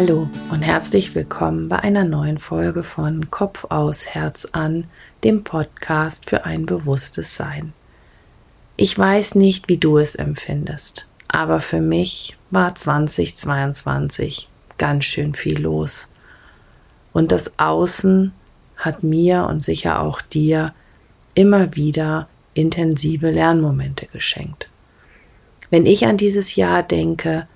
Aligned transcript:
Hallo 0.00 0.28
und 0.52 0.62
herzlich 0.62 1.16
willkommen 1.16 1.68
bei 1.68 1.80
einer 1.80 2.04
neuen 2.04 2.38
Folge 2.38 2.84
von 2.84 3.32
Kopf 3.32 3.64
aus, 3.68 4.06
Herz 4.06 4.46
an, 4.52 4.84
dem 5.24 5.42
Podcast 5.42 6.30
für 6.30 6.44
ein 6.44 6.66
bewusstes 6.66 7.34
Sein. 7.34 7.72
Ich 8.76 8.96
weiß 8.96 9.34
nicht, 9.34 9.68
wie 9.68 9.76
du 9.76 9.98
es 9.98 10.14
empfindest, 10.14 11.08
aber 11.26 11.60
für 11.60 11.80
mich 11.80 12.36
war 12.52 12.76
2022 12.76 14.48
ganz 14.78 15.04
schön 15.04 15.34
viel 15.34 15.60
los. 15.60 16.08
Und 17.12 17.32
das 17.32 17.58
Außen 17.58 18.32
hat 18.76 19.02
mir 19.02 19.48
und 19.50 19.64
sicher 19.64 20.00
auch 20.00 20.20
dir 20.20 20.74
immer 21.34 21.74
wieder 21.74 22.28
intensive 22.54 23.30
Lernmomente 23.32 24.06
geschenkt. 24.06 24.70
Wenn 25.70 25.86
ich 25.86 26.06
an 26.06 26.16
dieses 26.16 26.54
Jahr 26.54 26.84
denke, 26.84 27.48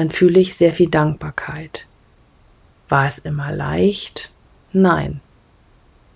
dann 0.00 0.10
fühle 0.10 0.40
ich 0.40 0.56
sehr 0.56 0.72
viel 0.72 0.88
Dankbarkeit. 0.88 1.86
War 2.88 3.06
es 3.06 3.18
immer 3.18 3.52
leicht? 3.52 4.32
Nein. 4.72 5.20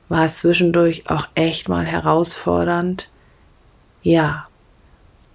War 0.09 0.25
es 0.25 0.39
zwischendurch 0.39 1.11
auch 1.11 1.29
echt 1.35 1.69
mal 1.69 1.85
herausfordernd? 1.85 3.11
Ja. 4.03 4.49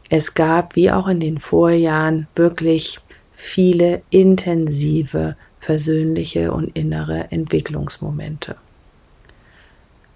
Es 0.10 0.34
gab, 0.34 0.76
wie 0.76 0.90
auch 0.90 1.08
in 1.08 1.20
den 1.20 1.38
Vorjahren, 1.38 2.28
wirklich 2.36 3.00
viele 3.34 4.02
intensive 4.10 5.36
persönliche 5.62 6.52
und 6.52 6.76
innere 6.76 7.32
Entwicklungsmomente. 7.32 8.56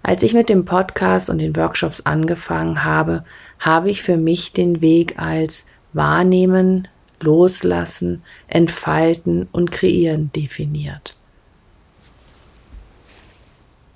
Als 0.02 0.24
ich 0.24 0.34
mit 0.34 0.48
dem 0.48 0.64
Podcast 0.64 1.30
und 1.30 1.38
den 1.38 1.54
Workshops 1.54 2.00
angefangen 2.00 2.82
habe, 2.82 3.24
habe 3.60 3.90
ich 3.90 4.02
für 4.02 4.16
mich 4.16 4.52
den 4.52 4.82
Weg 4.82 5.20
als 5.20 5.68
Wahrnehmen, 5.92 6.88
Loslassen, 7.24 8.22
Entfalten 8.46 9.48
und 9.50 9.72
Kreieren 9.72 10.30
definiert. 10.32 11.16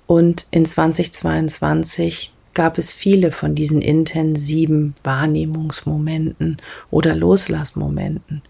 Und 0.07 0.47
in 0.49 0.65
2022 0.65 2.33
gab 2.55 2.79
es 2.79 2.91
viele 2.91 3.31
von 3.31 3.53
diesen 3.53 3.81
intensiven 3.81 4.95
Wahrnehmungsmomenten 5.03 6.57
oder 6.89 7.15
Loslassmomenten. 7.15 8.41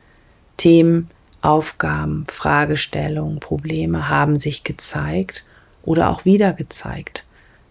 Themen, 0.55 1.09
Aufgaben, 1.41 2.25
Fragestellungen, 2.27 3.39
Probleme 3.39 4.09
haben 4.09 4.37
sich 4.37 4.63
gezeigt 4.63 5.45
oder 5.83 6.09
auch 6.09 6.25
wieder 6.25 6.53
gezeigt. 6.53 7.25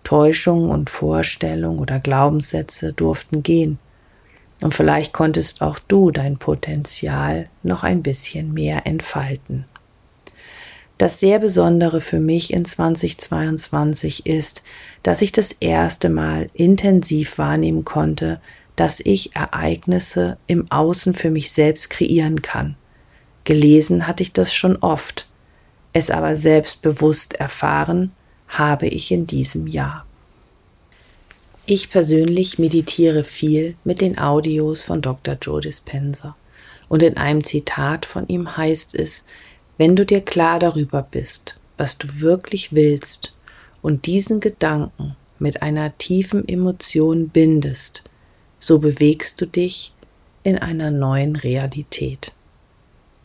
Täuschungen 0.04 0.70
und 0.70 0.90
Vorstellungen 0.90 1.78
oder 1.78 1.98
Glaubenssätze 1.98 2.92
durften 2.92 3.42
gehen. 3.42 3.78
Und 4.60 4.74
vielleicht 4.74 5.12
konntest 5.12 5.62
auch 5.62 5.78
du 5.78 6.10
dein 6.10 6.38
Potenzial 6.38 7.48
noch 7.62 7.84
ein 7.84 8.02
bisschen 8.02 8.52
mehr 8.52 8.86
entfalten. 8.86 9.64
Das 10.98 11.20
sehr 11.20 11.38
Besondere 11.38 12.00
für 12.00 12.18
mich 12.18 12.52
in 12.52 12.64
2022 12.64 14.26
ist, 14.26 14.64
dass 15.04 15.22
ich 15.22 15.30
das 15.30 15.52
erste 15.52 16.10
Mal 16.10 16.48
intensiv 16.54 17.38
wahrnehmen 17.38 17.84
konnte, 17.84 18.40
dass 18.74 18.98
ich 19.00 19.34
Ereignisse 19.36 20.38
im 20.48 20.70
Außen 20.70 21.14
für 21.14 21.30
mich 21.30 21.52
selbst 21.52 21.90
kreieren 21.90 22.42
kann. 22.42 22.76
Gelesen 23.44 24.08
hatte 24.08 24.24
ich 24.24 24.32
das 24.32 24.52
schon 24.52 24.76
oft, 24.76 25.28
es 25.92 26.10
aber 26.10 26.34
selbstbewusst 26.34 27.34
erfahren 27.34 28.12
habe 28.48 28.86
ich 28.86 29.12
in 29.12 29.26
diesem 29.26 29.66
Jahr. 29.66 30.07
Ich 31.70 31.90
persönlich 31.90 32.58
meditiere 32.58 33.24
viel 33.24 33.76
mit 33.84 34.00
den 34.00 34.16
Audios 34.16 34.84
von 34.84 35.02
Dr. 35.02 35.36
Joe 35.38 35.60
Dispenza. 35.60 36.34
Und 36.88 37.02
in 37.02 37.18
einem 37.18 37.44
Zitat 37.44 38.06
von 38.06 38.26
ihm 38.26 38.56
heißt 38.56 38.94
es, 38.94 39.26
wenn 39.76 39.94
du 39.94 40.06
dir 40.06 40.22
klar 40.22 40.58
darüber 40.60 41.02
bist, 41.02 41.60
was 41.76 41.98
du 41.98 42.08
wirklich 42.22 42.72
willst 42.72 43.34
und 43.82 44.06
diesen 44.06 44.40
Gedanken 44.40 45.14
mit 45.38 45.60
einer 45.60 45.96
tiefen 45.98 46.48
Emotion 46.48 47.28
bindest, 47.28 48.02
so 48.58 48.78
bewegst 48.78 49.38
du 49.42 49.46
dich 49.46 49.92
in 50.44 50.56
einer 50.56 50.90
neuen 50.90 51.36
Realität. 51.36 52.32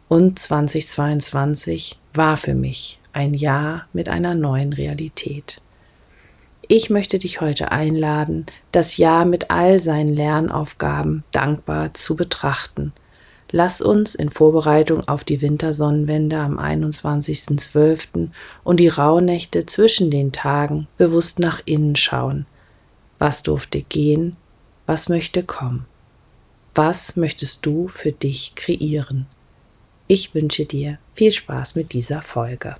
Und 0.09 0.37
2022 0.37 1.97
war 2.13 2.35
für 2.35 2.55
mich 2.55 2.99
ein 3.13 3.35
Jahr 3.35 3.87
mit 3.93 4.09
einer 4.09 4.35
neuen 4.35 4.73
Realität. 4.73 5.61
Ich 6.69 6.89
möchte 6.89 7.19
dich 7.19 7.41
heute 7.41 7.71
einladen, 7.71 8.45
das 8.71 8.95
Jahr 8.95 9.25
mit 9.25 9.51
all 9.51 9.81
seinen 9.81 10.13
Lernaufgaben 10.13 11.23
dankbar 11.31 11.93
zu 11.93 12.15
betrachten. 12.15 12.93
Lass 13.51 13.81
uns 13.81 14.15
in 14.15 14.31
Vorbereitung 14.31 15.07
auf 15.07 15.23
die 15.23 15.41
Wintersonnenwende 15.41 16.37
am 16.37 16.57
21.12. 16.57 18.29
und 18.63 18.79
die 18.79 18.87
Rauhnächte 18.87 19.65
zwischen 19.65 20.09
den 20.09 20.31
Tagen 20.31 20.87
bewusst 20.97 21.39
nach 21.39 21.61
innen 21.65 21.95
schauen. 21.95 22.45
Was 23.19 23.43
durfte 23.43 23.81
gehen? 23.81 24.37
Was 24.85 25.09
möchte 25.09 25.43
kommen? 25.43 25.85
Was 26.73 27.15
möchtest 27.15 27.65
du 27.65 27.89
für 27.89 28.11
dich 28.11 28.55
kreieren? 28.55 29.27
Ich 30.07 30.33
wünsche 30.33 30.65
dir 30.65 30.97
viel 31.13 31.31
Spaß 31.31 31.75
mit 31.75 31.93
dieser 31.93 32.21
Folge. 32.21 32.77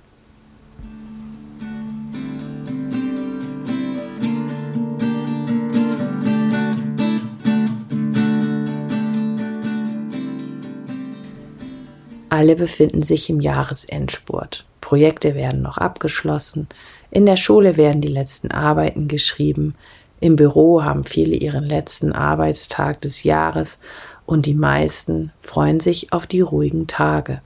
Alle 12.34 12.56
befinden 12.56 13.00
sich 13.00 13.30
im 13.30 13.38
Jahresendspurt. 13.38 14.64
Projekte 14.80 15.36
werden 15.36 15.62
noch 15.62 15.78
abgeschlossen, 15.78 16.66
in 17.12 17.26
der 17.26 17.36
Schule 17.36 17.76
werden 17.76 18.00
die 18.00 18.08
letzten 18.08 18.50
Arbeiten 18.50 19.06
geschrieben, 19.06 19.76
im 20.18 20.34
Büro 20.34 20.82
haben 20.82 21.04
viele 21.04 21.36
ihren 21.36 21.62
letzten 21.62 22.12
Arbeitstag 22.12 23.00
des 23.02 23.22
Jahres 23.22 23.78
und 24.26 24.46
die 24.46 24.54
meisten 24.54 25.30
freuen 25.42 25.78
sich 25.78 26.12
auf 26.12 26.26
die 26.26 26.40
ruhigen 26.40 26.88
Tage. 26.88 27.40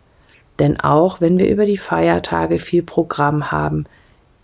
Denn 0.59 0.81
auch 0.81 1.20
wenn 1.20 1.38
wir 1.38 1.50
über 1.50 1.66
die 1.66 1.76
Feiertage 1.76 2.59
viel 2.59 2.82
Programm 2.82 3.53
haben, 3.53 3.84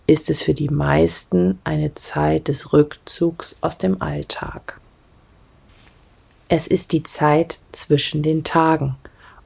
ist 0.05 0.29
es 0.29 0.43
für 0.43 0.53
die 0.53 0.69
meisten 0.69 1.57
eine 1.63 1.95
Zeit 1.95 2.49
des 2.49 2.71
Rückzugs 2.71 3.57
aus 3.61 3.79
dem 3.79 3.99
Alltag. 3.99 4.79
Es 6.49 6.67
ist 6.67 6.91
die 6.91 7.01
Zeit 7.01 7.57
zwischen 7.71 8.21
den 8.21 8.43
Tagen. 8.43 8.95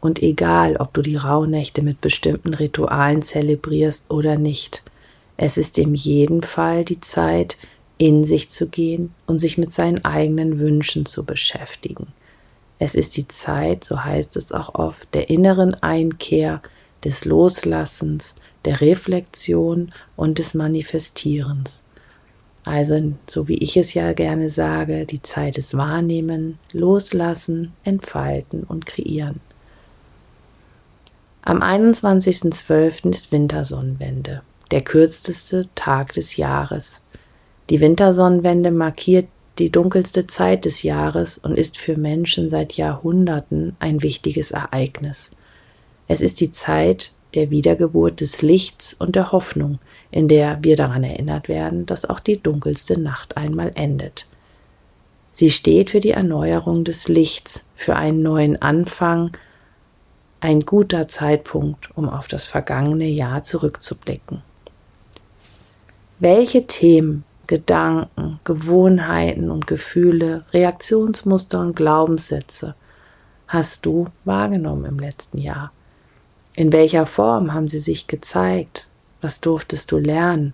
Und 0.01 0.21
egal, 0.21 0.77
ob 0.77 0.93
du 0.93 1.01
die 1.01 1.17
Rauhnächte 1.17 1.81
mit 1.81 2.01
bestimmten 2.01 2.53
Ritualen 2.53 3.21
zelebrierst 3.21 4.05
oder 4.09 4.37
nicht, 4.37 4.83
es 5.35 5.57
ist 5.57 5.77
in 5.77 5.95
jedem 5.95 6.41
Fall 6.41 6.85
die 6.85 6.99
Zeit, 6.99 7.57
in 7.97 8.23
sich 8.23 8.49
zu 8.49 8.67
gehen 8.67 9.13
und 9.25 9.39
sich 9.39 9.57
mit 9.57 9.71
seinen 9.71 10.03
eigenen 10.05 10.59
Wünschen 10.59 11.05
zu 11.05 11.25
beschäftigen. 11.25 12.07
Es 12.77 12.95
ist 12.95 13.17
die 13.17 13.27
Zeit, 13.27 13.83
so 13.83 14.03
heißt 14.03 14.37
es 14.37 14.53
auch 14.53 14.75
oft, 14.75 15.13
der 15.13 15.29
inneren 15.29 15.75
Einkehr, 15.75 16.61
des 17.03 17.25
Loslassens, 17.25 18.35
der 18.65 18.81
Reflexion 18.81 19.91
und 20.15 20.39
des 20.39 20.53
Manifestierens. 20.53 21.85
Also, 22.65 23.13
so 23.27 23.47
wie 23.47 23.57
ich 23.57 23.77
es 23.77 23.93
ja 23.93 24.13
gerne 24.13 24.49
sage, 24.49 25.05
die 25.05 25.21
Zeit 25.21 25.57
des 25.57 25.75
Wahrnehmen, 25.75 26.59
Loslassen, 26.73 27.73
Entfalten 27.83 28.63
und 28.63 28.85
Kreieren. 28.85 29.39
Am 31.41 31.63
21.12. 31.63 33.09
ist 33.09 33.31
Wintersonnenwende, 33.31 34.41
der 34.71 34.81
kürzeste 34.81 35.67
Tag 35.73 36.13
des 36.13 36.35
Jahres. 36.35 37.03
Die 37.69 37.79
Wintersonnenwende 37.79 38.71
markiert 38.71 39.27
die 39.57 39.71
dunkelste 39.71 40.27
Zeit 40.27 40.65
des 40.65 40.83
Jahres 40.83 41.37
und 41.37 41.57
ist 41.57 41.77
für 41.77 41.97
Menschen 41.97 42.49
seit 42.49 42.73
Jahrhunderten 42.73 43.75
ein 43.79 44.03
wichtiges 44.03 44.51
Ereignis. 44.51 45.31
Es 46.07 46.21
ist 46.21 46.41
die 46.41 46.51
Zeit 46.51 47.11
der 47.35 47.49
Wiedergeburt 47.51 48.21
des 48.21 48.41
Lichts 48.41 48.93
und 48.93 49.15
der 49.15 49.31
Hoffnung, 49.31 49.79
in 50.11 50.27
der 50.27 50.59
wir 50.61 50.75
daran 50.75 51.03
erinnert 51.03 51.47
werden, 51.47 51.85
dass 51.85 52.05
auch 52.05 52.19
die 52.19 52.41
dunkelste 52.41 52.99
Nacht 52.99 53.37
einmal 53.37 53.71
endet. 53.75 54.27
Sie 55.31 55.49
steht 55.49 55.91
für 55.91 55.99
die 55.99 56.11
Erneuerung 56.11 56.83
des 56.83 57.07
Lichts, 57.07 57.67
für 57.75 57.95
einen 57.95 58.23
neuen 58.23 58.61
Anfang, 58.61 59.31
ein 60.41 60.61
guter 60.61 61.07
Zeitpunkt, 61.07 61.89
um 61.95 62.09
auf 62.09 62.27
das 62.27 62.45
vergangene 62.45 63.07
Jahr 63.07 63.43
zurückzublicken. 63.43 64.41
Welche 66.19 66.65
Themen, 66.67 67.23
Gedanken, 67.47 68.39
Gewohnheiten 68.43 69.49
und 69.51 69.67
Gefühle, 69.67 70.45
Reaktionsmuster 70.53 71.59
und 71.59 71.75
Glaubenssätze 71.75 72.75
hast 73.47 73.85
du 73.85 74.07
wahrgenommen 74.25 74.85
im 74.85 74.99
letzten 74.99 75.39
Jahr? 75.39 75.71
In 76.55 76.71
welcher 76.71 77.05
Form 77.05 77.53
haben 77.53 77.67
sie 77.67 77.79
sich 77.79 78.07
gezeigt? 78.07 78.87
Was 79.21 79.41
durftest 79.41 79.91
du 79.91 79.97
lernen? 79.97 80.53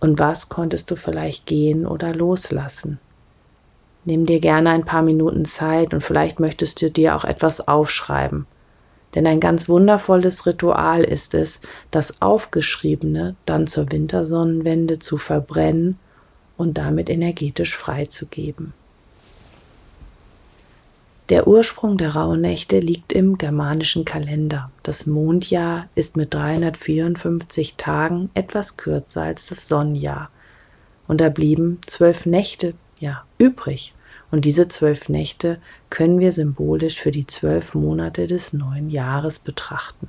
Und 0.00 0.18
was 0.18 0.48
konntest 0.48 0.90
du 0.90 0.96
vielleicht 0.96 1.46
gehen 1.46 1.86
oder 1.86 2.14
loslassen? 2.14 2.98
Nimm 4.04 4.26
dir 4.26 4.40
gerne 4.40 4.70
ein 4.70 4.84
paar 4.84 5.02
Minuten 5.02 5.44
Zeit 5.44 5.92
und 5.92 6.00
vielleicht 6.00 6.40
möchtest 6.40 6.80
du 6.80 6.90
dir 6.90 7.16
auch 7.16 7.24
etwas 7.24 7.66
aufschreiben 7.66 8.46
Denn 9.14 9.26
ein 9.26 9.40
ganz 9.40 9.68
wundervolles 9.68 10.46
Ritual 10.46 11.02
ist 11.02 11.34
es, 11.34 11.60
das 11.90 12.20
Aufgeschriebene 12.20 13.36
dann 13.46 13.66
zur 13.66 13.90
Wintersonnenwende 13.90 14.98
zu 14.98 15.16
verbrennen 15.16 15.98
und 16.56 16.76
damit 16.76 17.08
energetisch 17.08 17.76
freizugeben. 17.76 18.74
Der 21.28 21.46
Ursprung 21.46 21.98
der 21.98 22.14
Rauhnächte 22.14 22.80
liegt 22.80 23.12
im 23.12 23.36
germanischen 23.36 24.06
Kalender. 24.06 24.70
Das 24.82 25.04
Mondjahr 25.04 25.88
ist 25.94 26.16
mit 26.16 26.32
354 26.32 27.76
Tagen 27.76 28.30
etwas 28.32 28.78
kürzer 28.78 29.22
als 29.22 29.48
das 29.48 29.68
Sonnenjahr. 29.68 30.30
Und 31.06 31.20
da 31.20 31.28
blieben 31.28 31.80
zwölf 31.86 32.24
Nächte 32.24 32.72
ja 32.98 33.24
übrig. 33.36 33.94
Und 34.30 34.46
diese 34.46 34.68
zwölf 34.68 35.10
Nächte 35.10 35.58
können 35.90 36.18
wir 36.20 36.32
symbolisch 36.32 37.00
für 37.00 37.10
die 37.10 37.26
zwölf 37.26 37.74
Monate 37.74 38.26
des 38.26 38.52
neuen 38.52 38.90
Jahres 38.90 39.38
betrachten. 39.38 40.08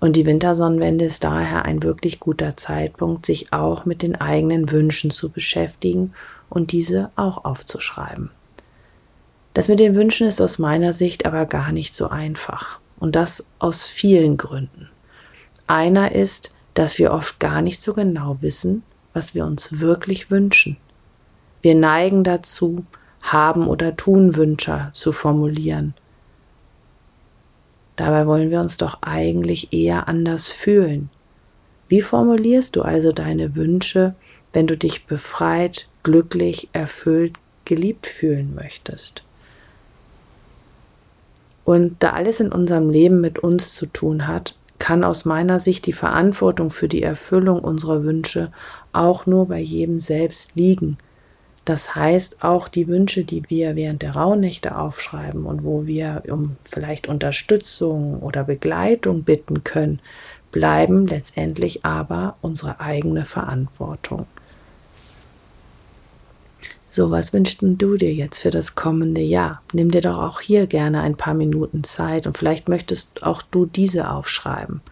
Und 0.00 0.16
die 0.16 0.26
Wintersonnenwende 0.26 1.04
ist 1.04 1.22
daher 1.22 1.64
ein 1.64 1.82
wirklich 1.82 2.18
guter 2.18 2.56
Zeitpunkt, 2.56 3.24
sich 3.24 3.52
auch 3.52 3.84
mit 3.84 4.02
den 4.02 4.20
eigenen 4.20 4.70
Wünschen 4.70 5.10
zu 5.12 5.30
beschäftigen 5.30 6.12
und 6.48 6.72
diese 6.72 7.10
auch 7.14 7.44
aufzuschreiben. 7.44 8.30
Das 9.54 9.68
mit 9.68 9.78
den 9.78 9.94
Wünschen 9.94 10.26
ist 10.26 10.40
aus 10.40 10.58
meiner 10.58 10.92
Sicht 10.92 11.24
aber 11.26 11.46
gar 11.46 11.72
nicht 11.72 11.94
so 11.94 12.08
einfach. 12.08 12.80
Und 12.98 13.16
das 13.16 13.46
aus 13.58 13.86
vielen 13.86 14.36
Gründen. 14.36 14.88
Einer 15.66 16.12
ist, 16.12 16.54
dass 16.74 16.98
wir 16.98 17.12
oft 17.12 17.38
gar 17.38 17.62
nicht 17.62 17.82
so 17.82 17.92
genau 17.94 18.38
wissen, 18.40 18.82
was 19.12 19.34
wir 19.34 19.44
uns 19.44 19.80
wirklich 19.80 20.30
wünschen. 20.30 20.76
Wir 21.60 21.74
neigen 21.74 22.24
dazu, 22.24 22.84
haben 23.22 23.66
oder 23.66 23.96
tun 23.96 24.36
Wünsche 24.36 24.90
zu 24.92 25.12
formulieren. 25.12 25.94
Dabei 27.96 28.26
wollen 28.26 28.50
wir 28.50 28.60
uns 28.60 28.76
doch 28.76 28.98
eigentlich 29.02 29.72
eher 29.72 30.08
anders 30.08 30.48
fühlen. 30.48 31.10
Wie 31.88 32.02
formulierst 32.02 32.76
du 32.76 32.82
also 32.82 33.12
deine 33.12 33.54
Wünsche, 33.54 34.14
wenn 34.52 34.66
du 34.66 34.76
dich 34.76 35.06
befreit, 35.06 35.88
glücklich, 36.02 36.68
erfüllt, 36.72 37.34
geliebt 37.64 38.06
fühlen 38.06 38.54
möchtest? 38.54 39.22
Und 41.64 41.96
da 42.00 42.10
alles 42.10 42.40
in 42.40 42.50
unserem 42.50 42.90
Leben 42.90 43.20
mit 43.20 43.38
uns 43.38 43.74
zu 43.74 43.86
tun 43.86 44.26
hat, 44.26 44.56
kann 44.78 45.04
aus 45.04 45.24
meiner 45.24 45.60
Sicht 45.60 45.86
die 45.86 45.92
Verantwortung 45.92 46.70
für 46.70 46.88
die 46.88 47.02
Erfüllung 47.02 47.60
unserer 47.60 48.02
Wünsche 48.02 48.50
auch 48.92 49.26
nur 49.26 49.46
bei 49.46 49.60
jedem 49.60 50.00
selbst 50.00 50.56
liegen. 50.56 50.98
Das 51.64 51.94
heißt, 51.94 52.42
auch 52.42 52.66
die 52.66 52.88
Wünsche, 52.88 53.24
die 53.24 53.48
wir 53.48 53.76
während 53.76 54.02
der 54.02 54.16
Rauhnächte 54.16 54.76
aufschreiben 54.76 55.46
und 55.46 55.62
wo 55.62 55.86
wir 55.86 56.24
um 56.28 56.56
vielleicht 56.64 57.08
Unterstützung 57.08 58.18
oder 58.20 58.42
Begleitung 58.42 59.22
bitten 59.22 59.62
können, 59.62 60.00
bleiben 60.50 61.06
letztendlich 61.06 61.84
aber 61.84 62.36
unsere 62.40 62.80
eigene 62.80 63.24
Verantwortung. 63.24 64.26
So, 66.90 67.10
was 67.10 67.32
wünschst 67.32 67.62
du 67.62 67.96
dir 67.96 68.12
jetzt 68.12 68.40
für 68.40 68.50
das 68.50 68.74
kommende 68.74 69.22
Jahr? 69.22 69.62
Nimm 69.72 69.90
dir 69.90 70.02
doch 70.02 70.18
auch 70.18 70.40
hier 70.40 70.66
gerne 70.66 71.00
ein 71.00 71.16
paar 71.16 71.32
Minuten 71.32 71.84
Zeit 71.84 72.26
und 72.26 72.36
vielleicht 72.36 72.68
möchtest 72.68 73.22
auch 73.22 73.40
du 73.40 73.64
diese 73.64 74.10
aufschreiben. 74.10 74.82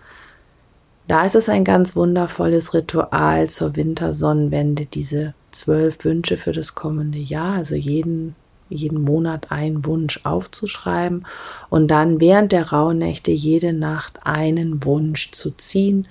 Da 1.09 1.27
ist 1.27 1.35
es 1.35 1.51
ein 1.51 1.65
ganz 1.65 1.97
wundervolles 1.97 2.73
Ritual 2.73 3.51
zur 3.51 3.77
Wintersonnenwende, 3.77 4.87
diese 4.87 5.35
zwölf 5.51 6.05
Wünsche 6.05 6.37
für 6.37 6.53
das 6.53 6.75
kommende 6.75 7.19
Jahr, 7.19 7.55
also 7.55 7.75
jeden, 7.75 8.35
jeden 8.69 9.03
Monat 9.03 9.51
einen 9.51 9.85
Wunsch 9.85 10.21
aufzuschreiben 10.25 11.27
und 11.69 11.89
dann 11.91 12.21
während 12.21 12.53
der 12.53 12.71
Rauhnächte 12.71 13.31
jede 13.31 13.73
Nacht 13.73 14.21
einen 14.25 14.85
Wunsch 14.85 15.33
zu 15.33 15.51
ziehen, 15.51 16.07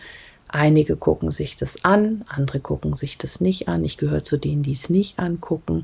Einige 0.52 0.96
gucken 0.96 1.30
sich 1.30 1.58
das 1.58 1.86
an, 1.86 2.26
andere 2.28 2.60
gucken 2.60 2.94
sich 2.94 3.20
das 3.20 3.40
nicht 3.40 3.68
an. 3.68 3.86
Ich 3.86 3.98
gehöre 3.98 4.24
zu 4.24 4.36
denen, 4.36 4.64
die 4.64 4.72
es 4.72 4.90
nicht 4.90 5.20
angucken. 5.20 5.84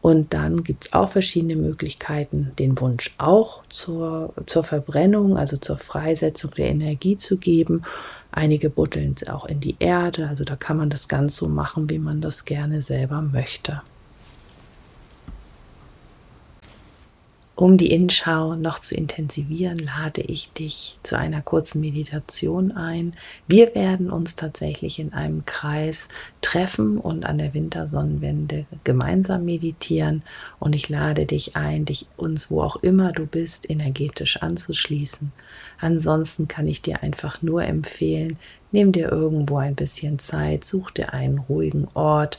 Und 0.00 0.32
dann 0.32 0.62
gibt 0.62 0.84
es 0.84 0.92
auch 0.92 1.08
verschiedene 1.08 1.56
Möglichkeiten, 1.56 2.52
den 2.60 2.80
Wunsch 2.80 3.16
auch 3.18 3.64
zur, 3.68 4.32
zur 4.46 4.62
Verbrennung, 4.62 5.36
also 5.36 5.56
zur 5.56 5.76
Freisetzung 5.76 6.52
der 6.52 6.68
Energie 6.68 7.16
zu 7.16 7.36
geben. 7.36 7.82
Einige 8.36 8.68
buddeln 8.68 9.14
es 9.16 9.26
auch 9.26 9.46
in 9.46 9.60
die 9.60 9.76
Erde. 9.78 10.28
Also 10.28 10.44
da 10.44 10.56
kann 10.56 10.76
man 10.76 10.90
das 10.90 11.08
ganz 11.08 11.36
so 11.36 11.48
machen, 11.48 11.88
wie 11.88 11.98
man 11.98 12.20
das 12.20 12.44
gerne 12.44 12.82
selber 12.82 13.22
möchte. 13.22 13.80
Um 17.56 17.78
die 17.78 17.90
Inschau 17.90 18.54
noch 18.54 18.80
zu 18.80 18.94
intensivieren, 18.94 19.78
lade 19.78 20.20
ich 20.20 20.52
dich 20.52 20.98
zu 21.02 21.16
einer 21.16 21.40
kurzen 21.40 21.80
Meditation 21.80 22.70
ein. 22.70 23.14
Wir 23.48 23.74
werden 23.74 24.10
uns 24.10 24.36
tatsächlich 24.36 24.98
in 24.98 25.14
einem 25.14 25.46
Kreis 25.46 26.10
treffen 26.42 26.98
und 26.98 27.24
an 27.24 27.38
der 27.38 27.54
Wintersonnenwende 27.54 28.66
gemeinsam 28.84 29.46
meditieren. 29.46 30.22
Und 30.58 30.74
ich 30.74 30.90
lade 30.90 31.24
dich 31.24 31.56
ein, 31.56 31.86
dich 31.86 32.06
uns, 32.18 32.50
wo 32.50 32.60
auch 32.60 32.76
immer 32.76 33.12
du 33.12 33.24
bist, 33.24 33.70
energetisch 33.70 34.42
anzuschließen. 34.42 35.32
Ansonsten 35.80 36.48
kann 36.48 36.68
ich 36.68 36.82
dir 36.82 37.02
einfach 37.02 37.40
nur 37.40 37.64
empfehlen, 37.64 38.36
nimm 38.70 38.92
dir 38.92 39.10
irgendwo 39.10 39.56
ein 39.56 39.76
bisschen 39.76 40.18
Zeit, 40.18 40.64
such 40.64 40.90
dir 40.90 41.14
einen 41.14 41.38
ruhigen 41.38 41.88
Ort. 41.94 42.38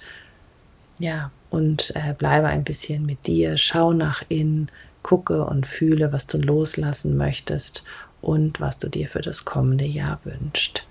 Ja, 0.99 1.31
und 1.49 1.95
äh, 1.95 2.13
bleibe 2.13 2.47
ein 2.47 2.63
bisschen 2.63 3.05
mit 3.05 3.25
dir, 3.25 3.57
schau 3.57 3.93
nach 3.93 4.23
innen, 4.29 4.69
gucke 5.07 5.45
und 5.45 5.65
fühle, 5.65 6.11
was 6.11 6.27
du 6.27 6.37
loslassen 6.37 7.15
möchtest 7.15 7.85
und 8.21 8.59
was 8.59 8.77
du 8.77 8.89
dir 8.89 9.07
für 9.07 9.21
das 9.21 9.45
kommende 9.45 9.85
Jahr 9.85 10.19
wünschst. 10.25 10.85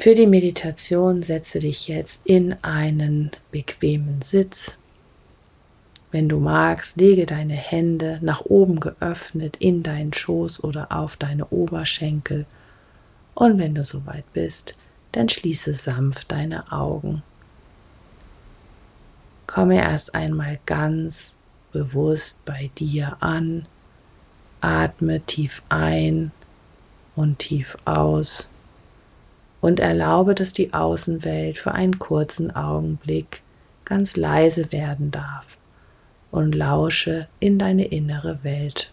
Für 0.00 0.16
die 0.16 0.26
Meditation 0.26 1.22
setze 1.22 1.60
dich 1.60 1.86
jetzt 1.86 2.26
in 2.26 2.56
einen 2.62 3.30
bequemen 3.52 4.20
Sitz. 4.20 4.78
Wenn 6.10 6.28
du 6.28 6.40
magst, 6.40 6.96
lege 6.96 7.24
deine 7.24 7.54
Hände 7.54 8.18
nach 8.20 8.40
oben 8.46 8.80
geöffnet 8.80 9.56
in 9.60 9.84
deinen 9.84 10.12
Schoß 10.12 10.64
oder 10.64 10.90
auf 10.90 11.16
deine 11.16 11.46
Oberschenkel. 11.46 12.46
Und 13.34 13.58
wenn 13.58 13.76
du 13.76 13.84
soweit 13.84 14.24
bist, 14.32 14.76
dann 15.12 15.28
schließe 15.28 15.72
sanft 15.72 16.32
deine 16.32 16.72
Augen. 16.72 17.22
Komme 19.46 19.76
erst 19.76 20.16
einmal 20.16 20.58
ganz 20.66 21.36
bewusst 21.72 22.44
bei 22.44 22.70
dir 22.78 23.16
an. 23.20 23.66
Atme 24.60 25.20
tief 25.20 25.62
ein 25.68 26.32
und 27.14 27.38
tief 27.38 27.76
aus 27.84 28.50
und 29.60 29.80
erlaube, 29.80 30.34
dass 30.34 30.52
die 30.52 30.72
Außenwelt 30.72 31.58
für 31.58 31.72
einen 31.72 31.98
kurzen 31.98 32.54
Augenblick 32.54 33.42
ganz 33.84 34.16
leise 34.16 34.72
werden 34.72 35.10
darf 35.10 35.58
und 36.30 36.54
lausche 36.54 37.28
in 37.40 37.58
deine 37.58 37.86
innere 37.86 38.42
Welt. 38.42 38.90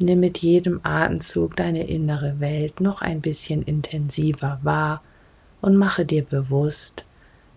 Nimm 0.00 0.20
mit 0.20 0.38
jedem 0.38 0.80
Atemzug 0.84 1.56
deine 1.56 1.86
innere 1.88 2.40
Welt 2.40 2.80
noch 2.80 3.02
ein 3.02 3.20
bisschen 3.20 3.62
intensiver 3.62 4.60
wahr 4.62 5.02
und 5.60 5.76
mache 5.76 6.04
dir 6.04 6.24
bewusst, 6.24 7.04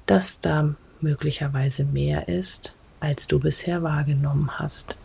dass 0.05 0.39
da 0.41 0.75
möglicherweise 0.99 1.83
mehr 1.83 2.27
ist, 2.27 2.73
als 2.99 3.27
du 3.27 3.39
bisher 3.39 3.83
wahrgenommen 3.83 4.59
hast. 4.59 4.95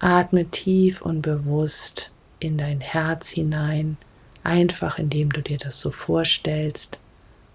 Atme 0.00 0.46
tief 0.46 1.00
und 1.00 1.22
bewusst 1.22 2.10
in 2.40 2.58
dein 2.58 2.80
Herz 2.80 3.28
hinein, 3.28 3.96
einfach 4.42 4.98
indem 4.98 5.30
du 5.30 5.40
dir 5.42 5.58
das 5.58 5.80
so 5.80 5.92
vorstellst 5.92 6.98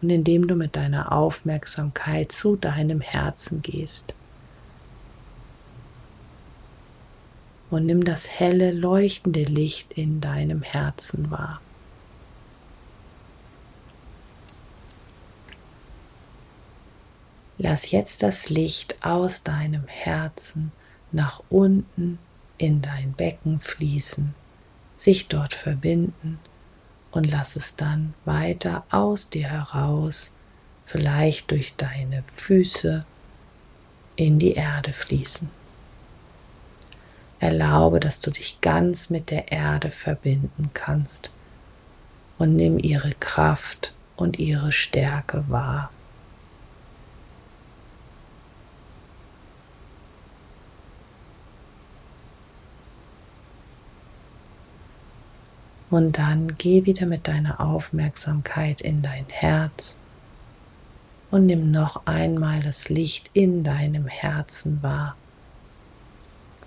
und 0.02 0.10
indem 0.10 0.48
du 0.48 0.56
mit 0.56 0.78
deiner 0.78 1.12
Aufmerksamkeit 1.12 2.32
zu 2.32 2.56
deinem 2.56 3.02
Herzen 3.02 3.62
gehst. 3.62 4.14
Und 7.70 7.86
nimm 7.86 8.04
das 8.04 8.40
helle, 8.40 8.72
leuchtende 8.72 9.44
Licht 9.44 9.94
in 9.94 10.22
deinem 10.22 10.62
Herzen 10.62 11.32
wahr. 11.32 11.62
Lass 17.58 17.92
jetzt 17.92 18.24
das 18.24 18.50
Licht 18.50 19.04
aus 19.04 19.44
deinem 19.44 19.88
Herzen 19.88 20.72
nach 21.12 21.42
unten 21.50 22.20
in 22.58 22.82
dein 22.82 23.14
Becken 23.14 23.60
fließen, 23.60 24.36
sich 24.96 25.28
dort 25.28 25.54
verbinden 25.54 26.40
und 27.12 27.30
lass 27.30 27.56
es 27.56 27.76
dann 27.76 28.14
weiter 28.26 28.84
aus 28.92 29.30
dir 29.30 29.48
heraus, 29.48 30.36
vielleicht 30.86 31.52
durch 31.52 31.76
deine 31.76 32.24
Füße 32.36 33.06
in 34.16 34.40
die 34.40 34.54
Erde 34.54 34.94
fließen. 34.94 35.50
Erlaube, 37.39 38.00
dass 38.00 38.20
du 38.20 38.32
dich 38.32 38.62
ganz 38.62 39.10
mit 39.10 39.29
der 39.32 39.51
Erde 39.51 39.91
verbinden 39.91 40.72
kannst 40.74 41.29
und 42.38 42.56
nimm 42.56 42.79
ihre 42.79 43.12
Kraft 43.20 43.94
und 44.15 44.39
ihre 44.39 44.72
Stärke 44.72 45.44
wahr. 45.48 45.91
Und 55.89 56.17
dann 56.17 56.58
geh 56.58 56.86
wieder 56.86 57.06
mit 57.06 57.27
deiner 57.27 57.62
Aufmerksamkeit 57.62 58.82
in 58.82 59.01
dein 59.01 59.25
Herz 59.29 59.96
und 61.32 61.46
nimm 61.46 61.72
noch 61.72 62.06
einmal 62.06 62.62
das 62.62 62.89
Licht 62.89 63.29
in 63.34 63.63
deinem 63.63 64.08
Herzen 64.08 64.84
wahr. 64.84 65.15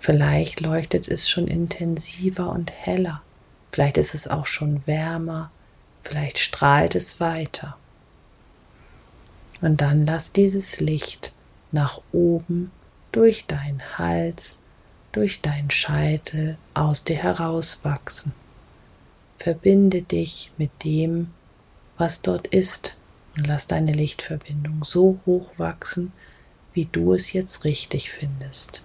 Vielleicht 0.00 0.60
leuchtet 0.60 1.08
es 1.08 1.28
schon 1.28 1.46
intensiver 1.46 2.50
und 2.50 2.72
heller, 2.72 3.22
vielleicht 3.70 3.98
ist 3.98 4.14
es 4.14 4.26
auch 4.26 4.46
schon 4.46 4.86
wärmer, 4.86 5.50
vielleicht 6.02 6.38
strahlt 6.38 6.94
es 6.94 7.20
weiter. 7.20 7.76
Und 9.60 9.82
dann 9.82 10.06
lass 10.06 10.32
dieses 10.32 10.80
Licht 10.80 11.34
nach 11.70 12.00
oben 12.12 12.70
durch 13.12 13.46
deinen 13.46 13.98
Hals, 13.98 14.56
durch 15.12 15.42
deinen 15.42 15.70
Scheitel 15.70 16.56
aus 16.72 17.04
dir 17.04 17.16
herauswachsen. 17.16 18.32
Verbinde 19.38 20.00
dich 20.00 20.50
mit 20.56 20.70
dem, 20.82 21.28
was 21.98 22.22
dort 22.22 22.46
ist 22.46 22.96
und 23.36 23.46
lass 23.46 23.66
deine 23.66 23.92
Lichtverbindung 23.92 24.82
so 24.82 25.20
hoch 25.26 25.50
wachsen, 25.58 26.12
wie 26.72 26.86
du 26.86 27.12
es 27.12 27.34
jetzt 27.34 27.64
richtig 27.64 28.10
findest. 28.10 28.82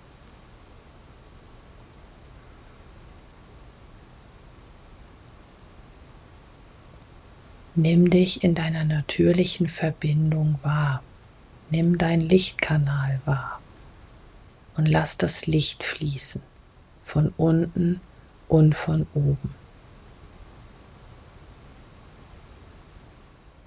Nimm 7.75 8.10
dich 8.10 8.41
in 8.44 8.55
deiner 8.55 8.86
natürlichen 8.86 9.67
Verbindung 9.67 10.60
wahr. 10.63 11.03
Nimm 11.70 11.98
deinen 11.98 12.22
Lichtkanal 12.22 13.20
wahr 13.25 13.60
und 14.77 14.86
lass 14.86 15.17
das 15.17 15.46
Licht 15.46 15.84
fließen 15.84 16.41
von 17.03 17.34
unten 17.36 18.00
und 18.48 18.75
von 18.75 19.08
oben. 19.13 19.53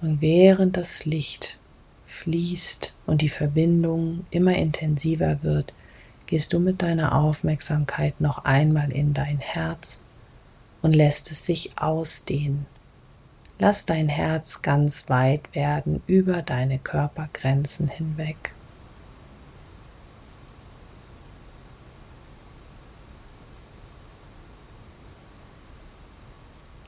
Und 0.01 0.21
während 0.21 0.77
das 0.79 1.05
Licht 1.05 1.59
fließt 2.07 2.95
und 3.07 3.21
die 3.21 3.29
Verbindung 3.29 4.25
immer 4.31 4.55
intensiver 4.55 5.43
wird, 5.43 5.75
gehst 6.27 6.53
du 6.55 6.61
mit 6.61 6.81
deiner 6.81 7.15
Aufmerksamkeit 7.15 8.21
noch 8.21 8.45
einmal 8.45 8.91
in 8.91 9.13
dein 9.13 9.39
Herz 9.39 10.01
und 10.81 10.95
lässt 10.95 11.31
es 11.31 11.45
sich 11.45 11.73
ausdehnen. 11.77 12.67
Lass 13.61 13.85
dein 13.87 14.09
Herz 14.09 14.63
ganz 14.63 15.09
weit 15.09 15.55
werden 15.55 16.03
über 16.07 16.43
deine 16.43 16.79
Körpergrenzen 16.79 17.89
hinweg. 17.89 18.53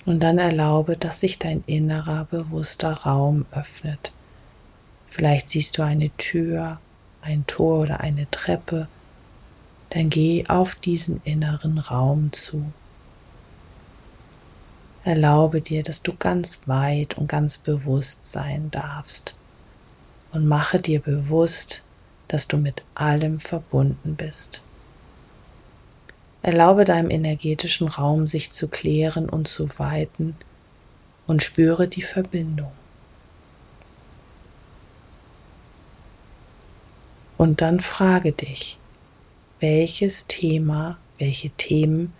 Und 0.06 0.20
dann 0.20 0.38
erlaube, 0.38 0.96
dass 0.96 1.20
sich 1.20 1.38
dein 1.38 1.62
innerer 1.66 2.24
bewusster 2.24 2.92
Raum 2.92 3.46
öffnet. 3.52 4.12
Vielleicht 5.08 5.50
siehst 5.50 5.76
du 5.76 5.82
eine 5.82 6.10
Tür, 6.16 6.78
ein 7.20 7.46
Tor 7.46 7.80
oder 7.80 8.00
eine 8.00 8.30
Treppe. 8.30 8.88
Dann 9.90 10.08
geh 10.08 10.46
auf 10.48 10.76
diesen 10.76 11.20
inneren 11.24 11.78
Raum 11.78 12.32
zu. 12.32 12.72
Erlaube 15.04 15.60
dir, 15.60 15.82
dass 15.82 16.02
du 16.02 16.14
ganz 16.14 16.62
weit 16.66 17.16
und 17.16 17.26
ganz 17.26 17.58
bewusst 17.58 18.26
sein 18.26 18.70
darfst. 18.70 19.34
Und 20.32 20.46
mache 20.46 20.80
dir 20.80 21.00
bewusst, 21.00 21.82
dass 22.28 22.46
du 22.46 22.58
mit 22.58 22.82
allem 22.94 23.40
verbunden 23.40 24.14
bist. 24.14 24.62
Erlaube 26.42 26.84
deinem 26.84 27.10
energetischen 27.10 27.88
Raum 27.88 28.26
sich 28.26 28.50
zu 28.50 28.68
klären 28.68 29.28
und 29.28 29.48
zu 29.48 29.68
weiten 29.78 30.36
und 31.26 31.42
spüre 31.42 31.88
die 31.88 32.02
Verbindung. 32.02 32.72
Und 37.36 37.62
dann 37.62 37.80
frage 37.80 38.32
dich, 38.32 38.78
welches 39.60 40.26
Thema, 40.26 40.98
welche 41.18 41.50
Themen 41.50 42.12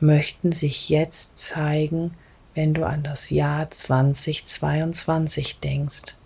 möchten 0.00 0.52
sich 0.52 0.88
jetzt 0.88 1.38
zeigen, 1.38 2.12
wenn 2.56 2.72
du 2.72 2.84
an 2.86 3.02
das 3.02 3.28
Jahr 3.28 3.70
2022 3.70 5.60
denkst. 5.60 6.16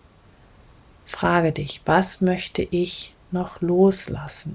Frage 1.05 1.51
dich, 1.51 1.83
was 1.85 2.21
möchte 2.21 2.63
ich 2.63 3.15
noch 3.33 3.61
loslassen? 3.61 4.55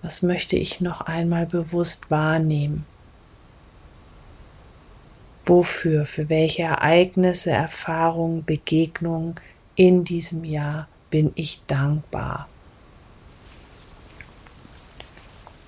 Was 0.00 0.22
möchte 0.22 0.54
ich 0.54 0.80
noch 0.80 1.00
einmal 1.00 1.44
bewusst 1.44 2.08
wahrnehmen? 2.12 2.86
Wofür, 5.44 6.06
für 6.06 6.28
welche 6.28 6.62
Ereignisse, 6.62 7.50
Erfahrungen, 7.50 8.44
Begegnungen 8.44 9.34
in 9.74 10.04
diesem 10.04 10.44
Jahr 10.44 10.86
bin 11.10 11.32
ich 11.34 11.62
dankbar? 11.66 12.48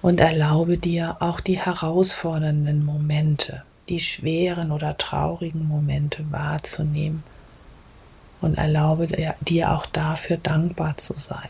Und 0.01 0.21
erlaube 0.21 0.79
dir 0.79 1.17
auch 1.19 1.41
die 1.41 1.59
herausfordernden 1.59 2.85
Momente, 2.85 3.65
die 3.89 4.01
schweren 4.01 4.73
oder 4.73 4.97
traurigen 4.97 5.67
Momente 5.67 6.25
wahrzunehmen 6.31 7.23
und 8.41 8.59
erlaube 8.59 9.09
dir 9.41 9.73
auch 9.73 9.87
dafür 9.87 10.37
dankbar 10.37 10.97
zu 10.97 11.15
sein. 11.17 11.49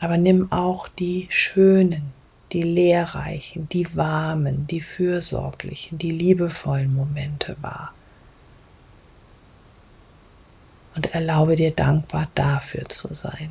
Aber 0.00 0.16
nimm 0.18 0.52
auch 0.52 0.88
die 0.88 1.26
schönen, 1.30 2.12
die 2.52 2.62
lehrreichen, 2.62 3.68
die 3.70 3.96
warmen, 3.96 4.66
die 4.66 4.80
fürsorglichen, 4.80 5.98
die 5.98 6.10
liebevollen 6.10 6.94
Momente 6.94 7.56
wahr. 7.60 7.92
Und 10.94 11.12
erlaube 11.14 11.56
dir 11.56 11.72
dankbar 11.72 12.28
dafür 12.34 12.88
zu 12.88 13.12
sein. 13.14 13.50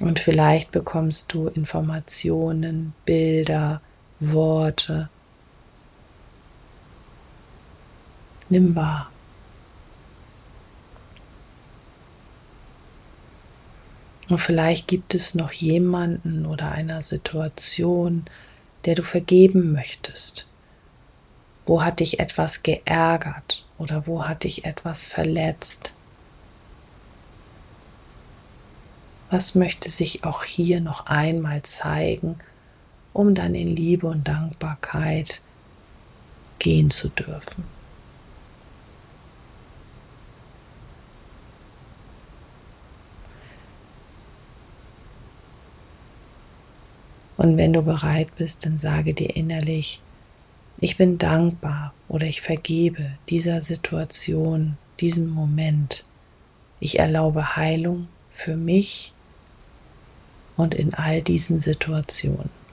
Und 0.00 0.20
vielleicht 0.20 0.70
bekommst 0.70 1.32
du 1.32 1.48
Informationen, 1.48 2.92
Bilder, 3.04 3.80
Worte. 4.20 5.08
Nimm 8.48 8.74
wahr. 8.76 9.10
Und 14.28 14.40
vielleicht 14.40 14.88
gibt 14.88 15.14
es 15.14 15.34
noch 15.34 15.52
jemanden 15.52 16.46
oder 16.46 16.72
einer 16.72 17.02
Situation, 17.02 18.24
der 18.84 18.96
du 18.96 19.02
vergeben 19.02 19.72
möchtest. 19.72 20.48
Wo 21.64 21.82
hat 21.82 22.00
dich 22.00 22.18
etwas 22.20 22.62
geärgert 22.62 23.64
oder 23.78 24.06
wo 24.06 24.24
hat 24.26 24.44
dich 24.44 24.64
etwas 24.64 25.04
verletzt? 25.04 25.92
Was 29.30 29.54
möchte 29.56 29.90
sich 29.90 30.24
auch 30.24 30.44
hier 30.44 30.80
noch 30.80 31.06
einmal 31.06 31.62
zeigen, 31.62 32.38
um 33.16 33.34
dann 33.34 33.54
in 33.54 33.74
Liebe 33.74 34.06
und 34.06 34.28
Dankbarkeit 34.28 35.40
gehen 36.58 36.90
zu 36.90 37.08
dürfen? 37.08 37.64
Und 47.38 47.56
wenn 47.56 47.72
du 47.72 47.80
bereit 47.80 48.28
bist, 48.36 48.66
dann 48.66 48.76
sage 48.76 49.14
dir 49.14 49.34
innerlich, 49.34 50.00
ich 50.80 50.98
bin 50.98 51.16
dankbar 51.16 51.94
oder 52.08 52.26
ich 52.26 52.42
vergebe 52.42 53.12
dieser 53.30 53.62
Situation, 53.62 54.76
diesem 55.00 55.30
Moment. 55.30 56.04
Ich 56.80 56.98
erlaube 56.98 57.56
Heilung 57.56 58.08
für 58.30 58.56
mich 58.56 59.14
und 60.58 60.74
in 60.74 60.92
all 60.92 61.22
diesen 61.22 61.60
Situationen. 61.60 62.65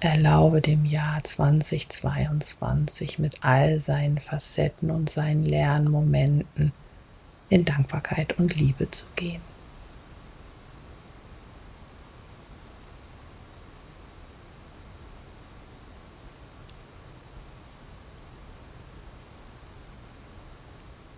Erlaube 0.00 0.60
dem 0.60 0.84
Jahr 0.84 1.24
2022 1.24 3.18
mit 3.18 3.42
all 3.42 3.80
seinen 3.80 4.20
Facetten 4.20 4.92
und 4.92 5.10
seinen 5.10 5.44
Lernmomenten 5.44 6.72
in 7.48 7.64
Dankbarkeit 7.64 8.38
und 8.38 8.54
Liebe 8.54 8.88
zu 8.92 9.06
gehen. 9.16 9.40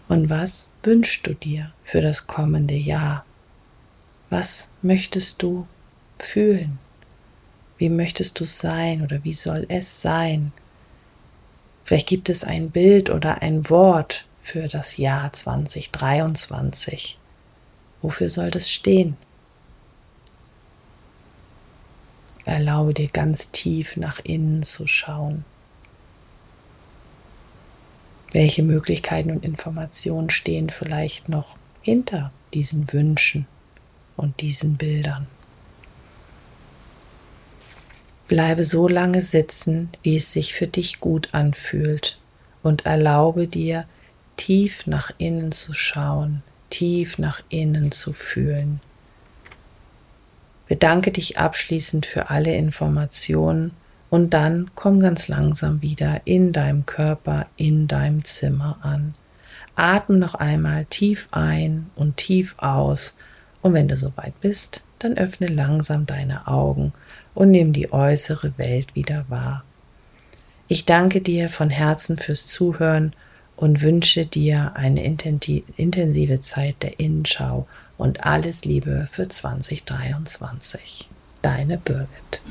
Und 0.09 0.31
was 0.31 0.71
wünschst 0.83 1.27
du 1.27 1.35
dir 1.35 1.71
für 1.85 2.01
das 2.01 2.27
kommende 2.27 2.75
Jahr? 2.75 3.27
Was 4.31 4.71
möchtest 4.81 5.43
du 5.43 5.67
fühlen? 6.17 6.79
Wie 7.81 7.89
möchtest 7.89 8.39
du 8.39 8.45
sein 8.45 9.01
oder 9.01 9.25
wie 9.25 9.33
soll 9.33 9.65
es 9.71 10.03
sein? 10.03 10.53
Vielleicht 11.83 12.07
gibt 12.07 12.29
es 12.29 12.45
ein 12.45 12.69
Bild 12.69 13.09
oder 13.09 13.41
ein 13.41 13.71
Wort 13.71 14.27
für 14.43 14.69
das 14.69 14.99
Jahr 14.99 15.33
2023. 15.33 17.17
Wofür 18.03 18.29
soll 18.29 18.51
das 18.51 18.71
stehen? 18.71 19.17
Erlaube 22.45 22.93
dir 22.93 23.09
ganz 23.09 23.51
tief 23.51 23.97
nach 23.97 24.21
innen 24.25 24.63
zu 24.63 24.87
schauen. 24.87 25.47
Welche 28.31 28.63
Möglichkeiten 28.63 29.31
und 29.31 29.43
Informationen 29.43 30.29
stehen 30.29 30.69
vielleicht 30.69 31.31
noch 31.31 31.57
hinter 31.81 32.31
diesen 32.53 32.93
Wünschen 32.93 33.47
und 34.19 34.43
diesen 34.43 34.77
Bildern? 34.77 35.29
Bleibe 38.31 38.63
so 38.63 38.87
lange 38.87 39.23
sitzen, 39.23 39.89
wie 40.05 40.15
es 40.15 40.33
sich 40.33 40.55
für 40.55 40.69
dich 40.69 41.01
gut 41.01 41.31
anfühlt 41.33 42.21
und 42.63 42.87
erlaube 42.87 43.49
dir, 43.49 43.87
tief 44.37 44.87
nach 44.87 45.11
innen 45.19 45.51
zu 45.51 45.75
schauen, 45.75 46.45
tief 46.71 47.19
nach 47.19 47.43
innen 47.49 47.91
zu 47.91 48.13
fühlen. 48.13 48.79
Bedanke 50.69 51.11
dich 51.11 51.39
abschließend 51.39 52.07
für 52.07 52.31
alle 52.31 52.55
Informationen 52.55 53.73
und 54.11 54.33
dann 54.33 54.71
komm 54.77 55.01
ganz 55.01 55.27
langsam 55.27 55.83
wieder 55.83 56.21
in 56.25 56.53
deinem 56.53 56.87
Körper, 56.87 57.49
in 57.57 57.89
deinem 57.89 58.23
Zimmer 58.25 58.79
an. 58.83 59.15
Atme 59.75 60.19
noch 60.19 60.37
einmal 60.37 60.85
tief 60.85 61.27
ein 61.33 61.91
und 61.97 62.17
tief 62.17 62.55
aus 62.59 63.17
und 63.61 63.75
wenn 63.75 63.89
du 63.89 63.97
soweit 63.97 64.41
bist, 64.41 64.83
dann 65.01 65.19
öffne 65.19 65.49
langsam 65.49 66.07
deine 66.07 66.47
Augen 66.47 66.93
und 67.35 67.51
nimm 67.51 67.73
die 67.73 67.93
äußere 67.93 68.59
Welt 68.59 68.95
wieder 68.95 69.25
wahr. 69.29 69.65
Ich 70.69 70.85
danke 70.85 71.21
dir 71.21 71.49
von 71.49 71.71
Herzen 71.71 72.19
fürs 72.19 72.47
Zuhören 72.47 73.13
und 73.57 73.83
wünsche 73.83 74.25
dir 74.25 74.73
eine 74.75 75.05
intensive 75.05 76.41
Zeit 76.41 76.77
der 76.83 76.99
Innenschau 77.01 77.67
und 77.99 78.25
alles 78.25 78.65
Liebe 78.65 79.09
für 79.11 79.29
2023. 79.29 81.09
Deine 81.43 81.77
Birgit. 81.77 82.43